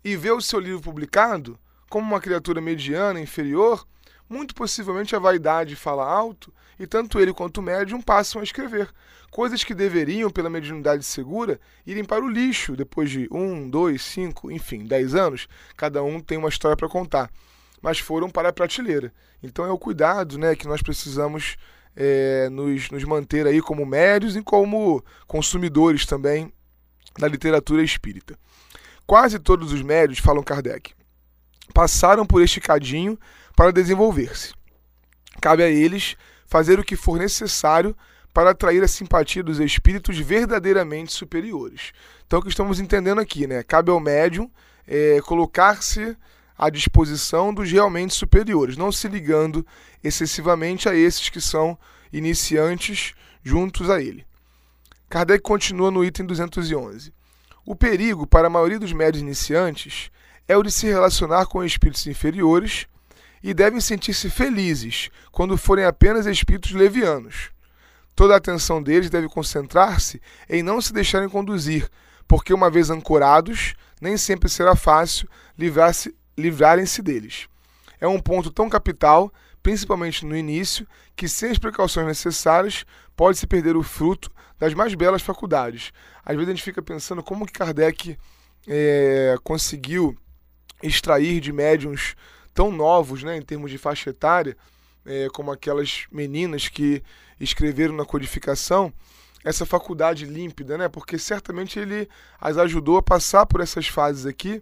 e 0.03 0.15
vê 0.15 0.31
o 0.31 0.41
seu 0.41 0.59
livro 0.59 0.81
publicado 0.81 1.57
como 1.89 2.05
uma 2.05 2.21
criatura 2.21 2.61
mediana, 2.61 3.19
inferior, 3.19 3.85
muito 4.29 4.53
possivelmente 4.53 5.15
a 5.15 5.19
vaidade 5.19 5.75
fala 5.75 6.05
alto 6.05 6.53
e 6.79 6.85
tanto 6.85 7.19
ele 7.19 7.33
quanto 7.33 7.59
o 7.59 7.63
médium 7.63 8.01
passam 8.01 8.41
a 8.41 8.43
escrever. 8.43 8.89
Coisas 9.31 9.63
que 9.63 9.73
deveriam, 9.73 10.29
pela 10.29 10.49
mediunidade 10.49 11.03
segura, 11.03 11.59
irem 11.85 12.03
para 12.03 12.23
o 12.23 12.29
lixo 12.29 12.75
depois 12.75 13.09
de 13.09 13.27
um, 13.31 13.69
dois, 13.69 14.01
cinco, 14.01 14.51
enfim, 14.51 14.85
dez 14.85 15.15
anos. 15.15 15.47
Cada 15.75 16.03
um 16.03 16.19
tem 16.19 16.37
uma 16.37 16.49
história 16.49 16.77
para 16.77 16.87
contar. 16.87 17.31
Mas 17.81 17.99
foram 17.99 18.29
para 18.29 18.49
a 18.49 18.53
prateleira. 18.53 19.13
Então 19.41 19.65
é 19.65 19.71
o 19.71 19.77
cuidado 19.77 20.37
né, 20.37 20.55
que 20.55 20.67
nós 20.67 20.81
precisamos 20.81 21.57
é, 21.99 22.47
nos, 22.49 22.91
nos 22.91 23.03
manter 23.03 23.47
aí 23.47 23.59
como 23.59 23.83
médios 23.83 24.35
e 24.35 24.43
como 24.43 25.03
consumidores 25.25 26.05
também 26.05 26.53
da 27.17 27.27
literatura 27.27 27.83
espírita. 27.83 28.37
Quase 29.07 29.39
todos 29.39 29.73
os 29.73 29.81
médios, 29.81 30.19
falam 30.19 30.43
Kardec, 30.43 30.93
passaram 31.73 32.25
por 32.25 32.43
este 32.43 32.61
cadinho 32.61 33.17
para 33.55 33.71
desenvolver-se. 33.71 34.53
Cabe 35.41 35.63
a 35.63 35.69
eles 35.69 36.15
fazer 36.45 36.79
o 36.79 36.83
que 36.83 36.95
for 36.95 37.17
necessário 37.17 37.97
para 38.31 38.51
atrair 38.51 38.83
a 38.83 38.87
simpatia 38.87 39.41
dos 39.41 39.59
espíritos 39.59 40.19
verdadeiramente 40.19 41.11
superiores. 41.11 41.91
Então, 42.27 42.39
o 42.39 42.41
que 42.43 42.49
estamos 42.49 42.79
entendendo 42.79 43.19
aqui, 43.19 43.47
né? 43.47 43.63
Cabe 43.63 43.89
ao 43.89 43.99
médium 43.99 44.49
é, 44.85 45.19
colocar-se 45.21 46.15
à 46.57 46.69
disposição 46.69 47.53
dos 47.53 47.71
realmente 47.71 48.13
superiores, 48.13 48.77
não 48.77 48.91
se 48.91 49.07
ligando 49.07 49.65
excessivamente 50.03 50.89
a 50.89 50.95
esses 50.95 51.29
que 51.29 51.39
são 51.39 51.77
iniciantes 52.11 53.13
juntos 53.43 53.89
a 53.89 54.01
ele. 54.01 54.25
Kardec 55.09 55.41
continua 55.41 55.91
no 55.91 56.03
item 56.03 56.25
211. 56.25 57.13
O 57.65 57.75
perigo 57.75 58.25
para 58.25 58.47
a 58.47 58.49
maioria 58.49 58.79
dos 58.79 58.91
médios 58.91 59.21
iniciantes 59.21 60.09
é 60.47 60.57
o 60.57 60.63
de 60.63 60.71
se 60.71 60.87
relacionar 60.87 61.45
com 61.45 61.63
espíritos 61.63 62.07
inferiores 62.07 62.87
e 63.43 63.53
devem 63.53 63.79
sentir-se 63.79 64.29
felizes 64.29 65.09
quando 65.31 65.57
forem 65.57 65.85
apenas 65.85 66.25
espíritos 66.25 66.71
levianos. 66.71 67.51
Toda 68.15 68.33
a 68.33 68.37
atenção 68.37 68.81
deles 68.81 69.09
deve 69.09 69.29
concentrar-se 69.29 70.21
em 70.49 70.63
não 70.63 70.81
se 70.81 70.91
deixarem 70.91 71.29
conduzir, 71.29 71.87
porque 72.27 72.53
uma 72.53 72.69
vez 72.69 72.89
ancorados, 72.89 73.75
nem 74.01 74.17
sempre 74.17 74.49
será 74.49 74.75
fácil 74.75 75.29
livrarem-se 76.37 77.01
deles. 77.01 77.47
É 77.99 78.07
um 78.07 78.19
ponto 78.19 78.51
tão 78.51 78.69
capital, 78.69 79.33
principalmente 79.63 80.25
no 80.25 80.35
início, 80.35 80.87
que 81.15 81.27
sem 81.27 81.51
as 81.51 81.57
precauções 81.57 82.05
necessárias 82.05 82.85
pode-se 83.15 83.47
perder 83.47 83.75
o 83.75 83.83
fruto 83.83 84.31
das 84.59 84.73
mais 84.73 84.93
belas 84.93 85.21
faculdades. 85.21 85.91
Às 86.23 86.35
vezes 86.35 86.49
a 86.49 86.53
gente 86.53 86.63
fica 86.63 86.81
pensando 86.81 87.23
como 87.23 87.45
que 87.45 87.53
Kardec 87.53 88.17
é, 88.67 89.35
conseguiu 89.43 90.15
extrair 90.81 91.39
de 91.39 91.51
médiums 91.51 92.15
tão 92.53 92.71
novos, 92.71 93.23
né, 93.23 93.37
em 93.37 93.41
termos 93.41 93.71
de 93.71 93.77
faixa 93.77 94.09
etária, 94.09 94.55
é, 95.05 95.27
como 95.33 95.51
aquelas 95.51 96.05
meninas 96.11 96.67
que 96.67 97.01
escreveram 97.39 97.95
na 97.95 98.05
codificação, 98.05 98.91
essa 99.43 99.65
faculdade 99.65 100.25
límpida, 100.25 100.77
né? 100.77 100.89
Porque 100.89 101.17
certamente 101.17 101.79
ele 101.79 102.09
as 102.41 102.57
ajudou 102.57 102.97
a 102.97 103.01
passar 103.01 103.45
por 103.45 103.61
essas 103.61 103.87
fases 103.87 104.25
aqui, 104.25 104.61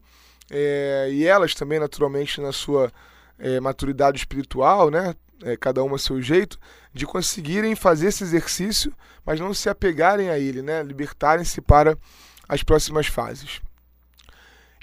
é, 0.50 1.10
e 1.12 1.26
elas 1.26 1.54
também, 1.54 1.80
naturalmente, 1.80 2.40
na 2.40 2.52
sua 2.52 2.92
é, 3.40 3.60
maturidade 3.60 4.18
espiritual, 4.18 4.90
né? 4.90 5.16
É, 5.44 5.58
cada 5.58 5.84
uma 5.84 5.98
a 5.98 6.00
seu 6.00 6.22
jeito, 6.22 6.58
de 6.94 7.06
conseguirem 7.06 7.76
fazer 7.76 8.08
esse 8.08 8.24
exercício, 8.24 8.94
mas 9.26 9.40
não 9.40 9.54
se 9.54 9.68
apegarem 9.68 10.30
a 10.30 10.40
ele, 10.40 10.62
né? 10.62 10.82
Libertarem-se 10.82 11.60
para 11.62 11.98
as 12.48 12.64
próximas 12.64 13.08
fases. 13.08 13.60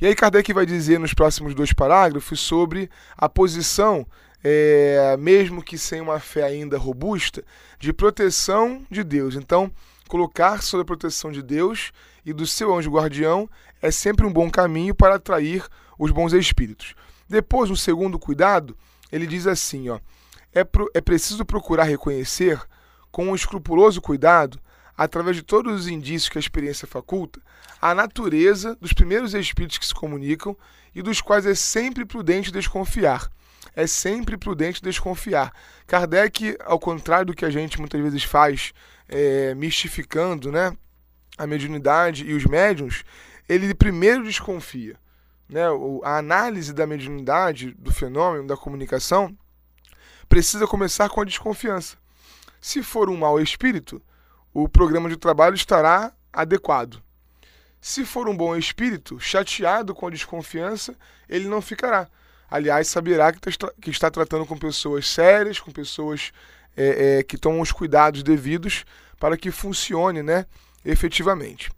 E 0.00 0.06
aí 0.06 0.14
Kardec 0.14 0.52
vai 0.52 0.66
dizer 0.66 0.98
nos 0.98 1.14
próximos 1.14 1.54
dois 1.54 1.72
parágrafos 1.72 2.40
sobre 2.40 2.90
a 3.16 3.28
posição, 3.28 4.06
é, 4.42 5.16
mesmo 5.16 5.62
que 5.62 5.78
sem 5.78 6.00
uma 6.00 6.18
fé 6.18 6.42
ainda 6.42 6.76
robusta, 6.76 7.44
de 7.78 7.92
proteção 7.92 8.84
de 8.90 9.04
Deus. 9.04 9.36
Então, 9.36 9.72
colocar 10.12 10.62
sob 10.62 10.82
a 10.82 10.84
proteção 10.84 11.32
de 11.32 11.42
Deus 11.42 11.90
e 12.22 12.34
do 12.34 12.46
seu 12.46 12.74
anjo 12.74 12.90
guardião 12.90 13.48
é 13.80 13.90
sempre 13.90 14.26
um 14.26 14.32
bom 14.32 14.50
caminho 14.50 14.94
para 14.94 15.14
atrair 15.14 15.66
os 15.98 16.10
bons 16.10 16.34
espíritos. 16.34 16.94
Depois, 17.26 17.70
um 17.70 17.76
segundo 17.76 18.18
cuidado, 18.18 18.76
ele 19.10 19.26
diz 19.26 19.46
assim, 19.46 19.88
ó, 19.88 19.98
é, 20.52 20.64
pro, 20.64 20.90
é 20.92 21.00
preciso 21.00 21.46
procurar 21.46 21.84
reconhecer 21.84 22.60
com 23.10 23.28
um 23.28 23.34
escrupuloso 23.34 24.02
cuidado 24.02 24.60
através 24.94 25.34
de 25.34 25.42
todos 25.42 25.80
os 25.80 25.88
indícios 25.88 26.28
que 26.28 26.36
a 26.36 26.40
experiência 26.40 26.86
faculta, 26.86 27.40
a 27.80 27.94
natureza 27.94 28.76
dos 28.78 28.92
primeiros 28.92 29.32
espíritos 29.32 29.78
que 29.78 29.86
se 29.86 29.94
comunicam 29.94 30.54
e 30.94 31.00
dos 31.00 31.22
quais 31.22 31.46
é 31.46 31.54
sempre 31.54 32.04
prudente 32.04 32.52
desconfiar. 32.52 33.30
É 33.74 33.86
sempre 33.86 34.36
prudente 34.36 34.82
desconfiar. 34.82 35.54
Kardec, 35.86 36.58
ao 36.66 36.78
contrário 36.78 37.26
do 37.26 37.34
que 37.34 37.46
a 37.46 37.50
gente 37.50 37.78
muitas 37.78 37.98
vezes 38.02 38.24
faz, 38.24 38.74
é, 39.12 39.54
mistificando 39.54 40.50
né, 40.50 40.74
a 41.36 41.46
mediunidade 41.46 42.24
e 42.24 42.32
os 42.32 42.44
médiums, 42.44 43.04
ele 43.46 43.74
primeiro 43.74 44.24
desconfia. 44.24 44.96
Né? 45.48 45.62
A 46.02 46.16
análise 46.16 46.72
da 46.72 46.86
mediunidade, 46.86 47.72
do 47.72 47.92
fenômeno, 47.92 48.46
da 48.46 48.56
comunicação, 48.56 49.36
precisa 50.28 50.66
começar 50.66 51.10
com 51.10 51.20
a 51.20 51.24
desconfiança. 51.24 51.96
Se 52.58 52.82
for 52.82 53.10
um 53.10 53.16
mau 53.16 53.38
espírito, 53.38 54.00
o 54.54 54.66
programa 54.66 55.10
de 55.10 55.16
trabalho 55.16 55.54
estará 55.54 56.12
adequado. 56.32 57.02
Se 57.80 58.04
for 58.04 58.28
um 58.28 58.36
bom 58.36 58.56
espírito, 58.56 59.20
chateado 59.20 59.94
com 59.94 60.06
a 60.06 60.10
desconfiança, 60.10 60.96
ele 61.28 61.48
não 61.48 61.60
ficará. 61.60 62.08
Aliás, 62.52 62.86
saberá 62.86 63.32
que, 63.32 63.40
tá, 63.40 63.72
que 63.80 63.88
está 63.88 64.10
tratando 64.10 64.44
com 64.44 64.58
pessoas 64.58 65.08
sérias, 65.08 65.58
com 65.58 65.72
pessoas 65.72 66.32
é, 66.76 67.20
é, 67.20 67.22
que 67.22 67.38
tomam 67.38 67.62
os 67.62 67.72
cuidados 67.72 68.22
devidos 68.22 68.84
para 69.18 69.38
que 69.38 69.50
funcione 69.50 70.22
né, 70.22 70.44
efetivamente. 70.84 71.70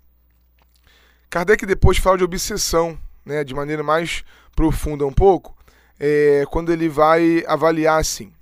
Kardec 1.30 1.64
depois 1.64 1.98
fala 1.98 2.18
de 2.18 2.24
obsessão, 2.24 2.98
né, 3.24 3.44
de 3.44 3.54
maneira 3.54 3.84
mais 3.84 4.24
profunda 4.56 5.06
um 5.06 5.12
pouco, 5.12 5.56
é, 6.00 6.42
quando 6.50 6.72
ele 6.72 6.88
vai 6.88 7.44
avaliar 7.46 8.00
assim. 8.00 8.32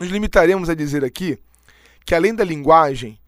Nos 0.00 0.08
limitaremos 0.08 0.68
a 0.68 0.74
dizer 0.74 1.04
aqui 1.04 1.38
que, 2.04 2.12
além 2.12 2.34
da 2.34 2.42
linguagem, 2.42 3.20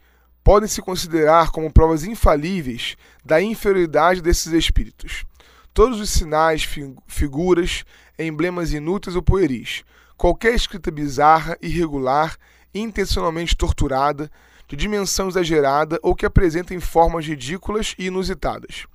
podem 0.43 0.69
se 0.69 0.83
considerar 0.83 1.53
como 1.53 1.73
provas 1.73 2.03
infalíveis 2.03 2.97
da 3.25 3.41
inferioridade 3.41 4.21
desses 4.21 4.53
espíritos. 4.53 5.25
Todos 5.73 6.01
os 6.01 6.11
sinais, 6.11 6.69
figuras, 7.07 7.85
emblemas 8.19 8.73
inúteis 8.73 9.17
ou 9.17 9.23
pueris, 9.23 9.85
qualquer 10.17 10.55
escrita 10.55 10.91
bizarra, 10.91 11.57
irregular, 11.61 12.37
intencionalmente 12.75 13.57
torturada, 13.57 14.31
de 14.67 14.77
dimensão 14.77 15.29
exagerada 15.29 15.99
ou 16.03 16.15
que 16.15 16.27
apresentem 16.27 16.81
formas 16.81 17.27
ridículas 17.27 17.95
e 17.99 18.07
inusitadas. 18.07 18.87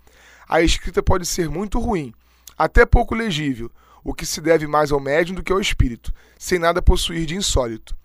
A 0.48 0.62
escrita 0.62 1.04
pode 1.04 1.26
ser 1.26 1.50
muito 1.50 1.80
ruim, 1.80 2.14
até 2.58 2.86
pouco 2.86 3.14
legível, 3.14 3.72
o 4.04 4.14
que 4.14 4.26
se 4.26 4.42
deve 4.42 4.66
mais 4.66 4.92
ao 4.92 5.00
médium 5.00 5.36
do 5.36 5.44
que 5.44 5.52
ao 5.52 5.62
espírito, 5.62 6.12
sem 6.38 6.58
nada 6.58 6.82
possuir 6.82 7.26
de 7.26 7.36
insólito. 7.36 7.96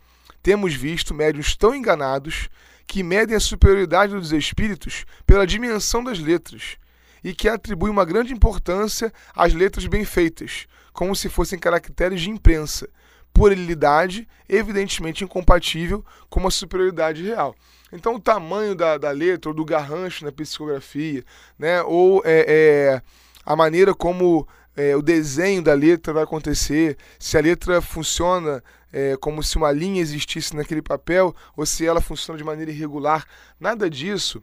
Temos 0.42 0.74
visto 0.74 1.14
médiuns 1.14 1.56
tão 1.56 1.74
enganados 1.74 2.50
que 2.86 3.02
medem 3.02 3.34
a 3.34 3.40
superioridade 3.40 4.12
dos 4.12 4.32
espíritos 4.32 5.06
pela 5.26 5.46
dimensão 5.46 6.04
das 6.04 6.18
letras 6.18 6.76
e 7.24 7.34
que 7.34 7.48
atribuem 7.48 7.90
uma 7.90 8.04
grande 8.04 8.34
importância 8.34 9.10
às 9.34 9.54
letras 9.54 9.86
bem 9.86 10.04
feitas, 10.04 10.66
como 10.92 11.16
se 11.16 11.30
fossem 11.30 11.58
caracteres 11.58 12.20
de 12.20 12.30
imprensa, 12.30 12.88
puerilidade 13.32 14.28
evidentemente 14.48 15.24
incompatível 15.24 16.04
com 16.28 16.46
a 16.46 16.50
superioridade 16.50 17.24
real. 17.24 17.56
Então, 17.90 18.16
o 18.16 18.20
tamanho 18.20 18.74
da, 18.74 18.98
da 18.98 19.10
letra 19.10 19.50
ou 19.50 19.56
do 19.56 19.64
garrancho 19.64 20.24
na 20.24 20.30
psicografia, 20.30 21.24
né, 21.58 21.82
ou 21.82 22.22
é, 22.24 22.44
é 22.46 23.02
a 23.44 23.56
maneira 23.56 23.94
como 23.94 24.46
é, 24.76 24.94
o 24.94 25.02
desenho 25.02 25.62
da 25.62 25.74
letra 25.74 26.12
vai 26.12 26.24
acontecer, 26.24 26.96
se 27.18 27.38
a 27.38 27.40
letra 27.40 27.80
funciona 27.80 28.62
é, 28.92 29.16
como 29.16 29.42
se 29.42 29.56
uma 29.56 29.72
linha 29.72 30.00
existisse 30.00 30.54
naquele 30.54 30.82
papel 30.82 31.34
ou 31.56 31.66
se 31.66 31.86
ela 31.86 32.00
funciona 32.00 32.38
de 32.38 32.44
maneira 32.44 32.70
irregular. 32.70 33.24
Nada 33.58 33.90
disso 33.90 34.42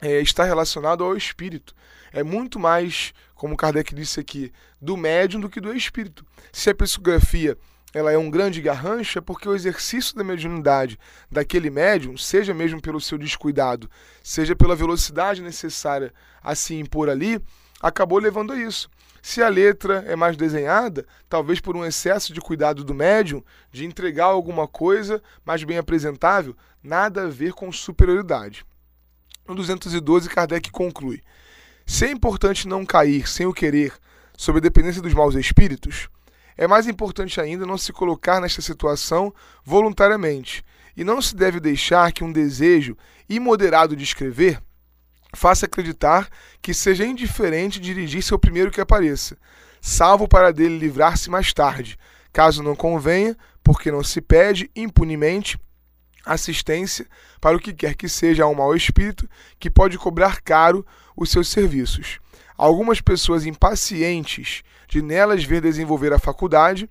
é, 0.00 0.20
está 0.20 0.44
relacionado 0.44 1.04
ao 1.04 1.16
espírito. 1.16 1.74
É 2.12 2.22
muito 2.22 2.58
mais, 2.58 3.12
como 3.34 3.56
Kardec 3.56 3.94
disse 3.94 4.20
aqui, 4.20 4.52
do 4.80 4.96
médium 4.96 5.40
do 5.40 5.48
que 5.48 5.60
do 5.60 5.74
espírito. 5.74 6.24
Se 6.52 6.70
a 6.70 6.74
psicografia 6.74 7.56
ela 7.92 8.12
é 8.12 8.18
um 8.18 8.30
grande 8.30 8.60
garrancho, 8.60 9.18
é 9.18 9.22
porque 9.22 9.48
o 9.48 9.54
exercício 9.54 10.14
da 10.14 10.22
mediunidade 10.22 10.98
daquele 11.30 11.70
médium, 11.70 12.16
seja 12.16 12.52
mesmo 12.52 12.80
pelo 12.80 13.00
seu 13.00 13.16
descuidado, 13.16 13.90
seja 14.22 14.54
pela 14.54 14.76
velocidade 14.76 15.42
necessária 15.42 16.12
a 16.42 16.54
se 16.54 16.74
impor 16.74 17.08
ali, 17.08 17.40
acabou 17.80 18.18
levando 18.18 18.52
a 18.52 18.56
isso. 18.58 18.90
Se 19.22 19.42
a 19.42 19.48
letra 19.48 20.04
é 20.06 20.14
mais 20.14 20.36
desenhada, 20.36 21.06
talvez 21.28 21.60
por 21.60 21.76
um 21.76 21.84
excesso 21.84 22.32
de 22.32 22.40
cuidado 22.40 22.84
do 22.84 22.94
médium, 22.94 23.42
de 23.72 23.84
entregar 23.84 24.26
alguma 24.26 24.68
coisa 24.68 25.22
mais 25.44 25.64
bem 25.64 25.78
apresentável, 25.78 26.56
nada 26.82 27.24
a 27.24 27.28
ver 27.28 27.52
com 27.52 27.72
superioridade. 27.72 28.64
No 29.48 29.54
212, 29.54 30.28
Kardec 30.28 30.70
conclui: 30.70 31.22
Se 31.86 32.04
é 32.04 32.10
importante 32.10 32.68
não 32.68 32.84
cair 32.84 33.26
sem 33.26 33.46
o 33.46 33.52
querer 33.54 33.94
sob 34.36 34.58
a 34.58 34.60
dependência 34.60 35.00
dos 35.00 35.14
maus 35.14 35.34
espíritos, 35.34 36.10
é 36.54 36.66
mais 36.66 36.86
importante 36.86 37.40
ainda 37.40 37.64
não 37.64 37.78
se 37.78 37.90
colocar 37.90 38.42
nesta 38.42 38.60
situação 38.60 39.32
voluntariamente, 39.64 40.62
e 40.94 41.02
não 41.02 41.22
se 41.22 41.34
deve 41.34 41.60
deixar 41.60 42.12
que 42.12 42.22
um 42.22 42.30
desejo 42.30 42.94
imoderado 43.26 43.96
de 43.96 44.04
escrever 44.04 44.60
faça 45.34 45.64
acreditar 45.64 46.28
que 46.60 46.74
seja 46.74 47.06
indiferente 47.06 47.80
dirigir-se 47.80 48.34
ao 48.34 48.38
primeiro 48.38 48.70
que 48.70 48.82
apareça, 48.82 49.38
salvo 49.80 50.28
para 50.28 50.52
dele 50.52 50.78
livrar-se 50.78 51.30
mais 51.30 51.54
tarde, 51.54 51.98
caso 52.32 52.62
não 52.62 52.76
convenha, 52.76 53.34
porque 53.62 53.90
não 53.90 54.02
se 54.02 54.20
pede 54.20 54.70
impunemente 54.76 55.58
assistência 56.24 57.06
para 57.40 57.56
o 57.56 57.60
que 57.60 57.72
quer 57.72 57.94
que 57.94 58.08
seja 58.08 58.44
a 58.44 58.48
um 58.48 58.54
mau 58.54 58.74
espírito 58.74 59.28
que 59.58 59.70
pode 59.70 59.96
cobrar 59.98 60.40
caro 60.40 60.84
os 61.16 61.30
seus 61.30 61.48
serviços. 61.48 62.18
Algumas 62.56 63.00
pessoas 63.00 63.46
impacientes 63.46 64.62
de 64.88 65.02
nelas 65.02 65.44
ver 65.44 65.60
desenvolver 65.60 66.12
a 66.12 66.18
faculdade, 66.18 66.88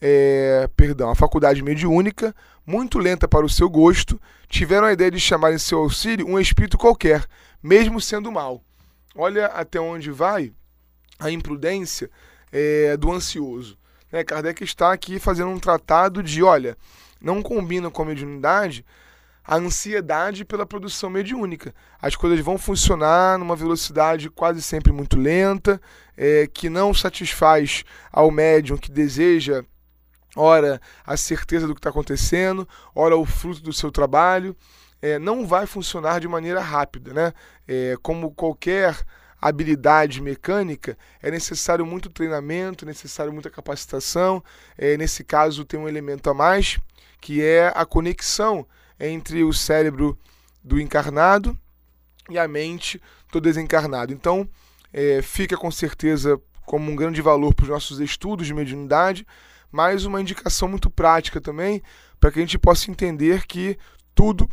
é, 0.00 0.68
perdão, 0.76 1.10
a 1.10 1.14
faculdade 1.14 1.62
mediúnica, 1.62 2.34
muito 2.64 2.98
lenta 2.98 3.26
para 3.26 3.44
o 3.44 3.48
seu 3.48 3.68
gosto, 3.68 4.20
tiveram 4.48 4.86
a 4.86 4.92
ideia 4.92 5.10
de 5.10 5.20
chamar 5.20 5.52
em 5.52 5.58
seu 5.58 5.78
auxílio 5.78 6.26
um 6.26 6.38
espírito 6.38 6.78
qualquer, 6.78 7.24
mesmo 7.62 8.00
sendo 8.00 8.30
mal. 8.30 8.62
Olha 9.14 9.46
até 9.46 9.80
onde 9.80 10.10
vai 10.10 10.52
a 11.18 11.30
imprudência 11.30 12.10
é, 12.52 12.96
do 12.96 13.10
ansioso. 13.10 13.76
Né? 14.12 14.22
Kardec 14.22 14.62
está 14.62 14.92
aqui 14.92 15.18
fazendo 15.18 15.50
um 15.50 15.58
tratado 15.58 16.22
de, 16.22 16.42
olha, 16.42 16.76
não 17.20 17.42
combina 17.42 17.90
com 17.90 18.02
a 18.02 18.06
mediunidade 18.06 18.84
a 19.48 19.56
ansiedade 19.56 20.44
pela 20.44 20.66
produção 20.66 21.08
mediúnica. 21.08 21.74
As 22.02 22.14
coisas 22.14 22.38
vão 22.40 22.58
funcionar 22.58 23.38
numa 23.38 23.56
velocidade 23.56 24.28
quase 24.28 24.60
sempre 24.60 24.92
muito 24.92 25.18
lenta, 25.18 25.80
é, 26.14 26.46
que 26.46 26.68
não 26.68 26.92
satisfaz 26.92 27.82
ao 28.12 28.30
médium 28.30 28.76
que 28.76 28.90
deseja, 28.92 29.64
ora, 30.36 30.78
a 31.02 31.16
certeza 31.16 31.66
do 31.66 31.74
que 31.74 31.78
está 31.78 31.88
acontecendo, 31.88 32.68
ora, 32.94 33.16
o 33.16 33.24
fruto 33.24 33.62
do 33.62 33.72
seu 33.72 33.90
trabalho. 33.90 34.54
É, 35.00 35.18
não 35.18 35.46
vai 35.46 35.64
funcionar 35.64 36.20
de 36.20 36.28
maneira 36.28 36.60
rápida, 36.60 37.14
né? 37.14 37.32
É, 37.66 37.96
como 38.02 38.32
qualquer 38.32 38.98
habilidade 39.40 40.20
mecânica, 40.20 40.98
é 41.22 41.30
necessário 41.30 41.86
muito 41.86 42.10
treinamento, 42.10 42.84
necessário 42.84 43.32
muita 43.32 43.50
capacitação. 43.50 44.42
É, 44.76 44.96
nesse 44.96 45.22
caso, 45.22 45.64
tem 45.64 45.78
um 45.78 45.88
elemento 45.88 46.28
a 46.28 46.34
mais, 46.34 46.78
que 47.20 47.42
é 47.42 47.72
a 47.74 47.84
conexão 47.84 48.66
entre 48.98 49.44
o 49.44 49.52
cérebro 49.52 50.18
do 50.62 50.80
encarnado 50.80 51.56
e 52.28 52.38
a 52.38 52.48
mente 52.48 53.00
do 53.32 53.40
desencarnado. 53.40 54.12
Então, 54.12 54.48
é, 54.92 55.22
fica 55.22 55.56
com 55.56 55.70
certeza 55.70 56.40
como 56.64 56.90
um 56.90 56.96
grande 56.96 57.22
valor 57.22 57.54
para 57.54 57.64
os 57.64 57.70
nossos 57.70 58.00
estudos 58.00 58.46
de 58.46 58.54
mediunidade, 58.54 59.26
mas 59.70 60.04
uma 60.04 60.20
indicação 60.20 60.68
muito 60.68 60.90
prática 60.90 61.40
também, 61.40 61.82
para 62.18 62.30
que 62.30 62.38
a 62.38 62.42
gente 62.42 62.58
possa 62.58 62.90
entender 62.90 63.46
que 63.46 63.78
tudo 64.14 64.48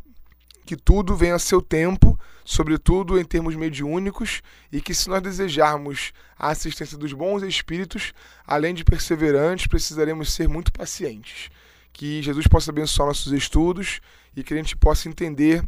que 0.66 0.76
tudo 0.76 1.16
vem 1.16 1.32
a 1.32 1.40
seu 1.40 1.62
tempo, 1.62 2.20
sobretudo 2.44 3.20
em 3.20 3.24
termos 3.24 3.56
mediúnicos, 3.56 4.42
e 4.72 4.82
que 4.82 4.94
se 4.94 5.08
nós 5.10 5.22
desejarmos 5.22 6.12
a 6.38 6.50
assistência 6.50 6.98
dos 6.98 7.14
bons 7.14 7.44
espíritos, 7.44 8.14
além 8.46 8.74
de 8.74 8.84
perseverantes, 8.84 9.68
precisaremos 9.68 10.34
ser 10.34 10.50
muito 10.50 10.74
pacientes. 10.74 11.50
Que 11.94 12.22
Jesus 12.22 12.48
possa 12.48 12.72
abençoar 12.72 13.08
nossos 13.08 13.32
estudos 13.32 14.02
e 14.36 14.44
que 14.44 14.54
a 14.54 14.58
gente 14.58 14.76
possa 14.76 15.08
entender 15.08 15.64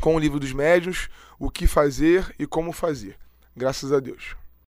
com 0.00 0.16
o 0.16 0.18
livro 0.18 0.40
dos 0.40 0.52
médiuns 0.52 1.08
o 1.38 1.50
que 1.50 1.66
fazer 1.66 2.34
e 2.38 2.46
como 2.46 2.72
fazer. 2.72 3.18
Graças 3.54 3.92
a 3.92 4.00
Deus. 4.00 4.39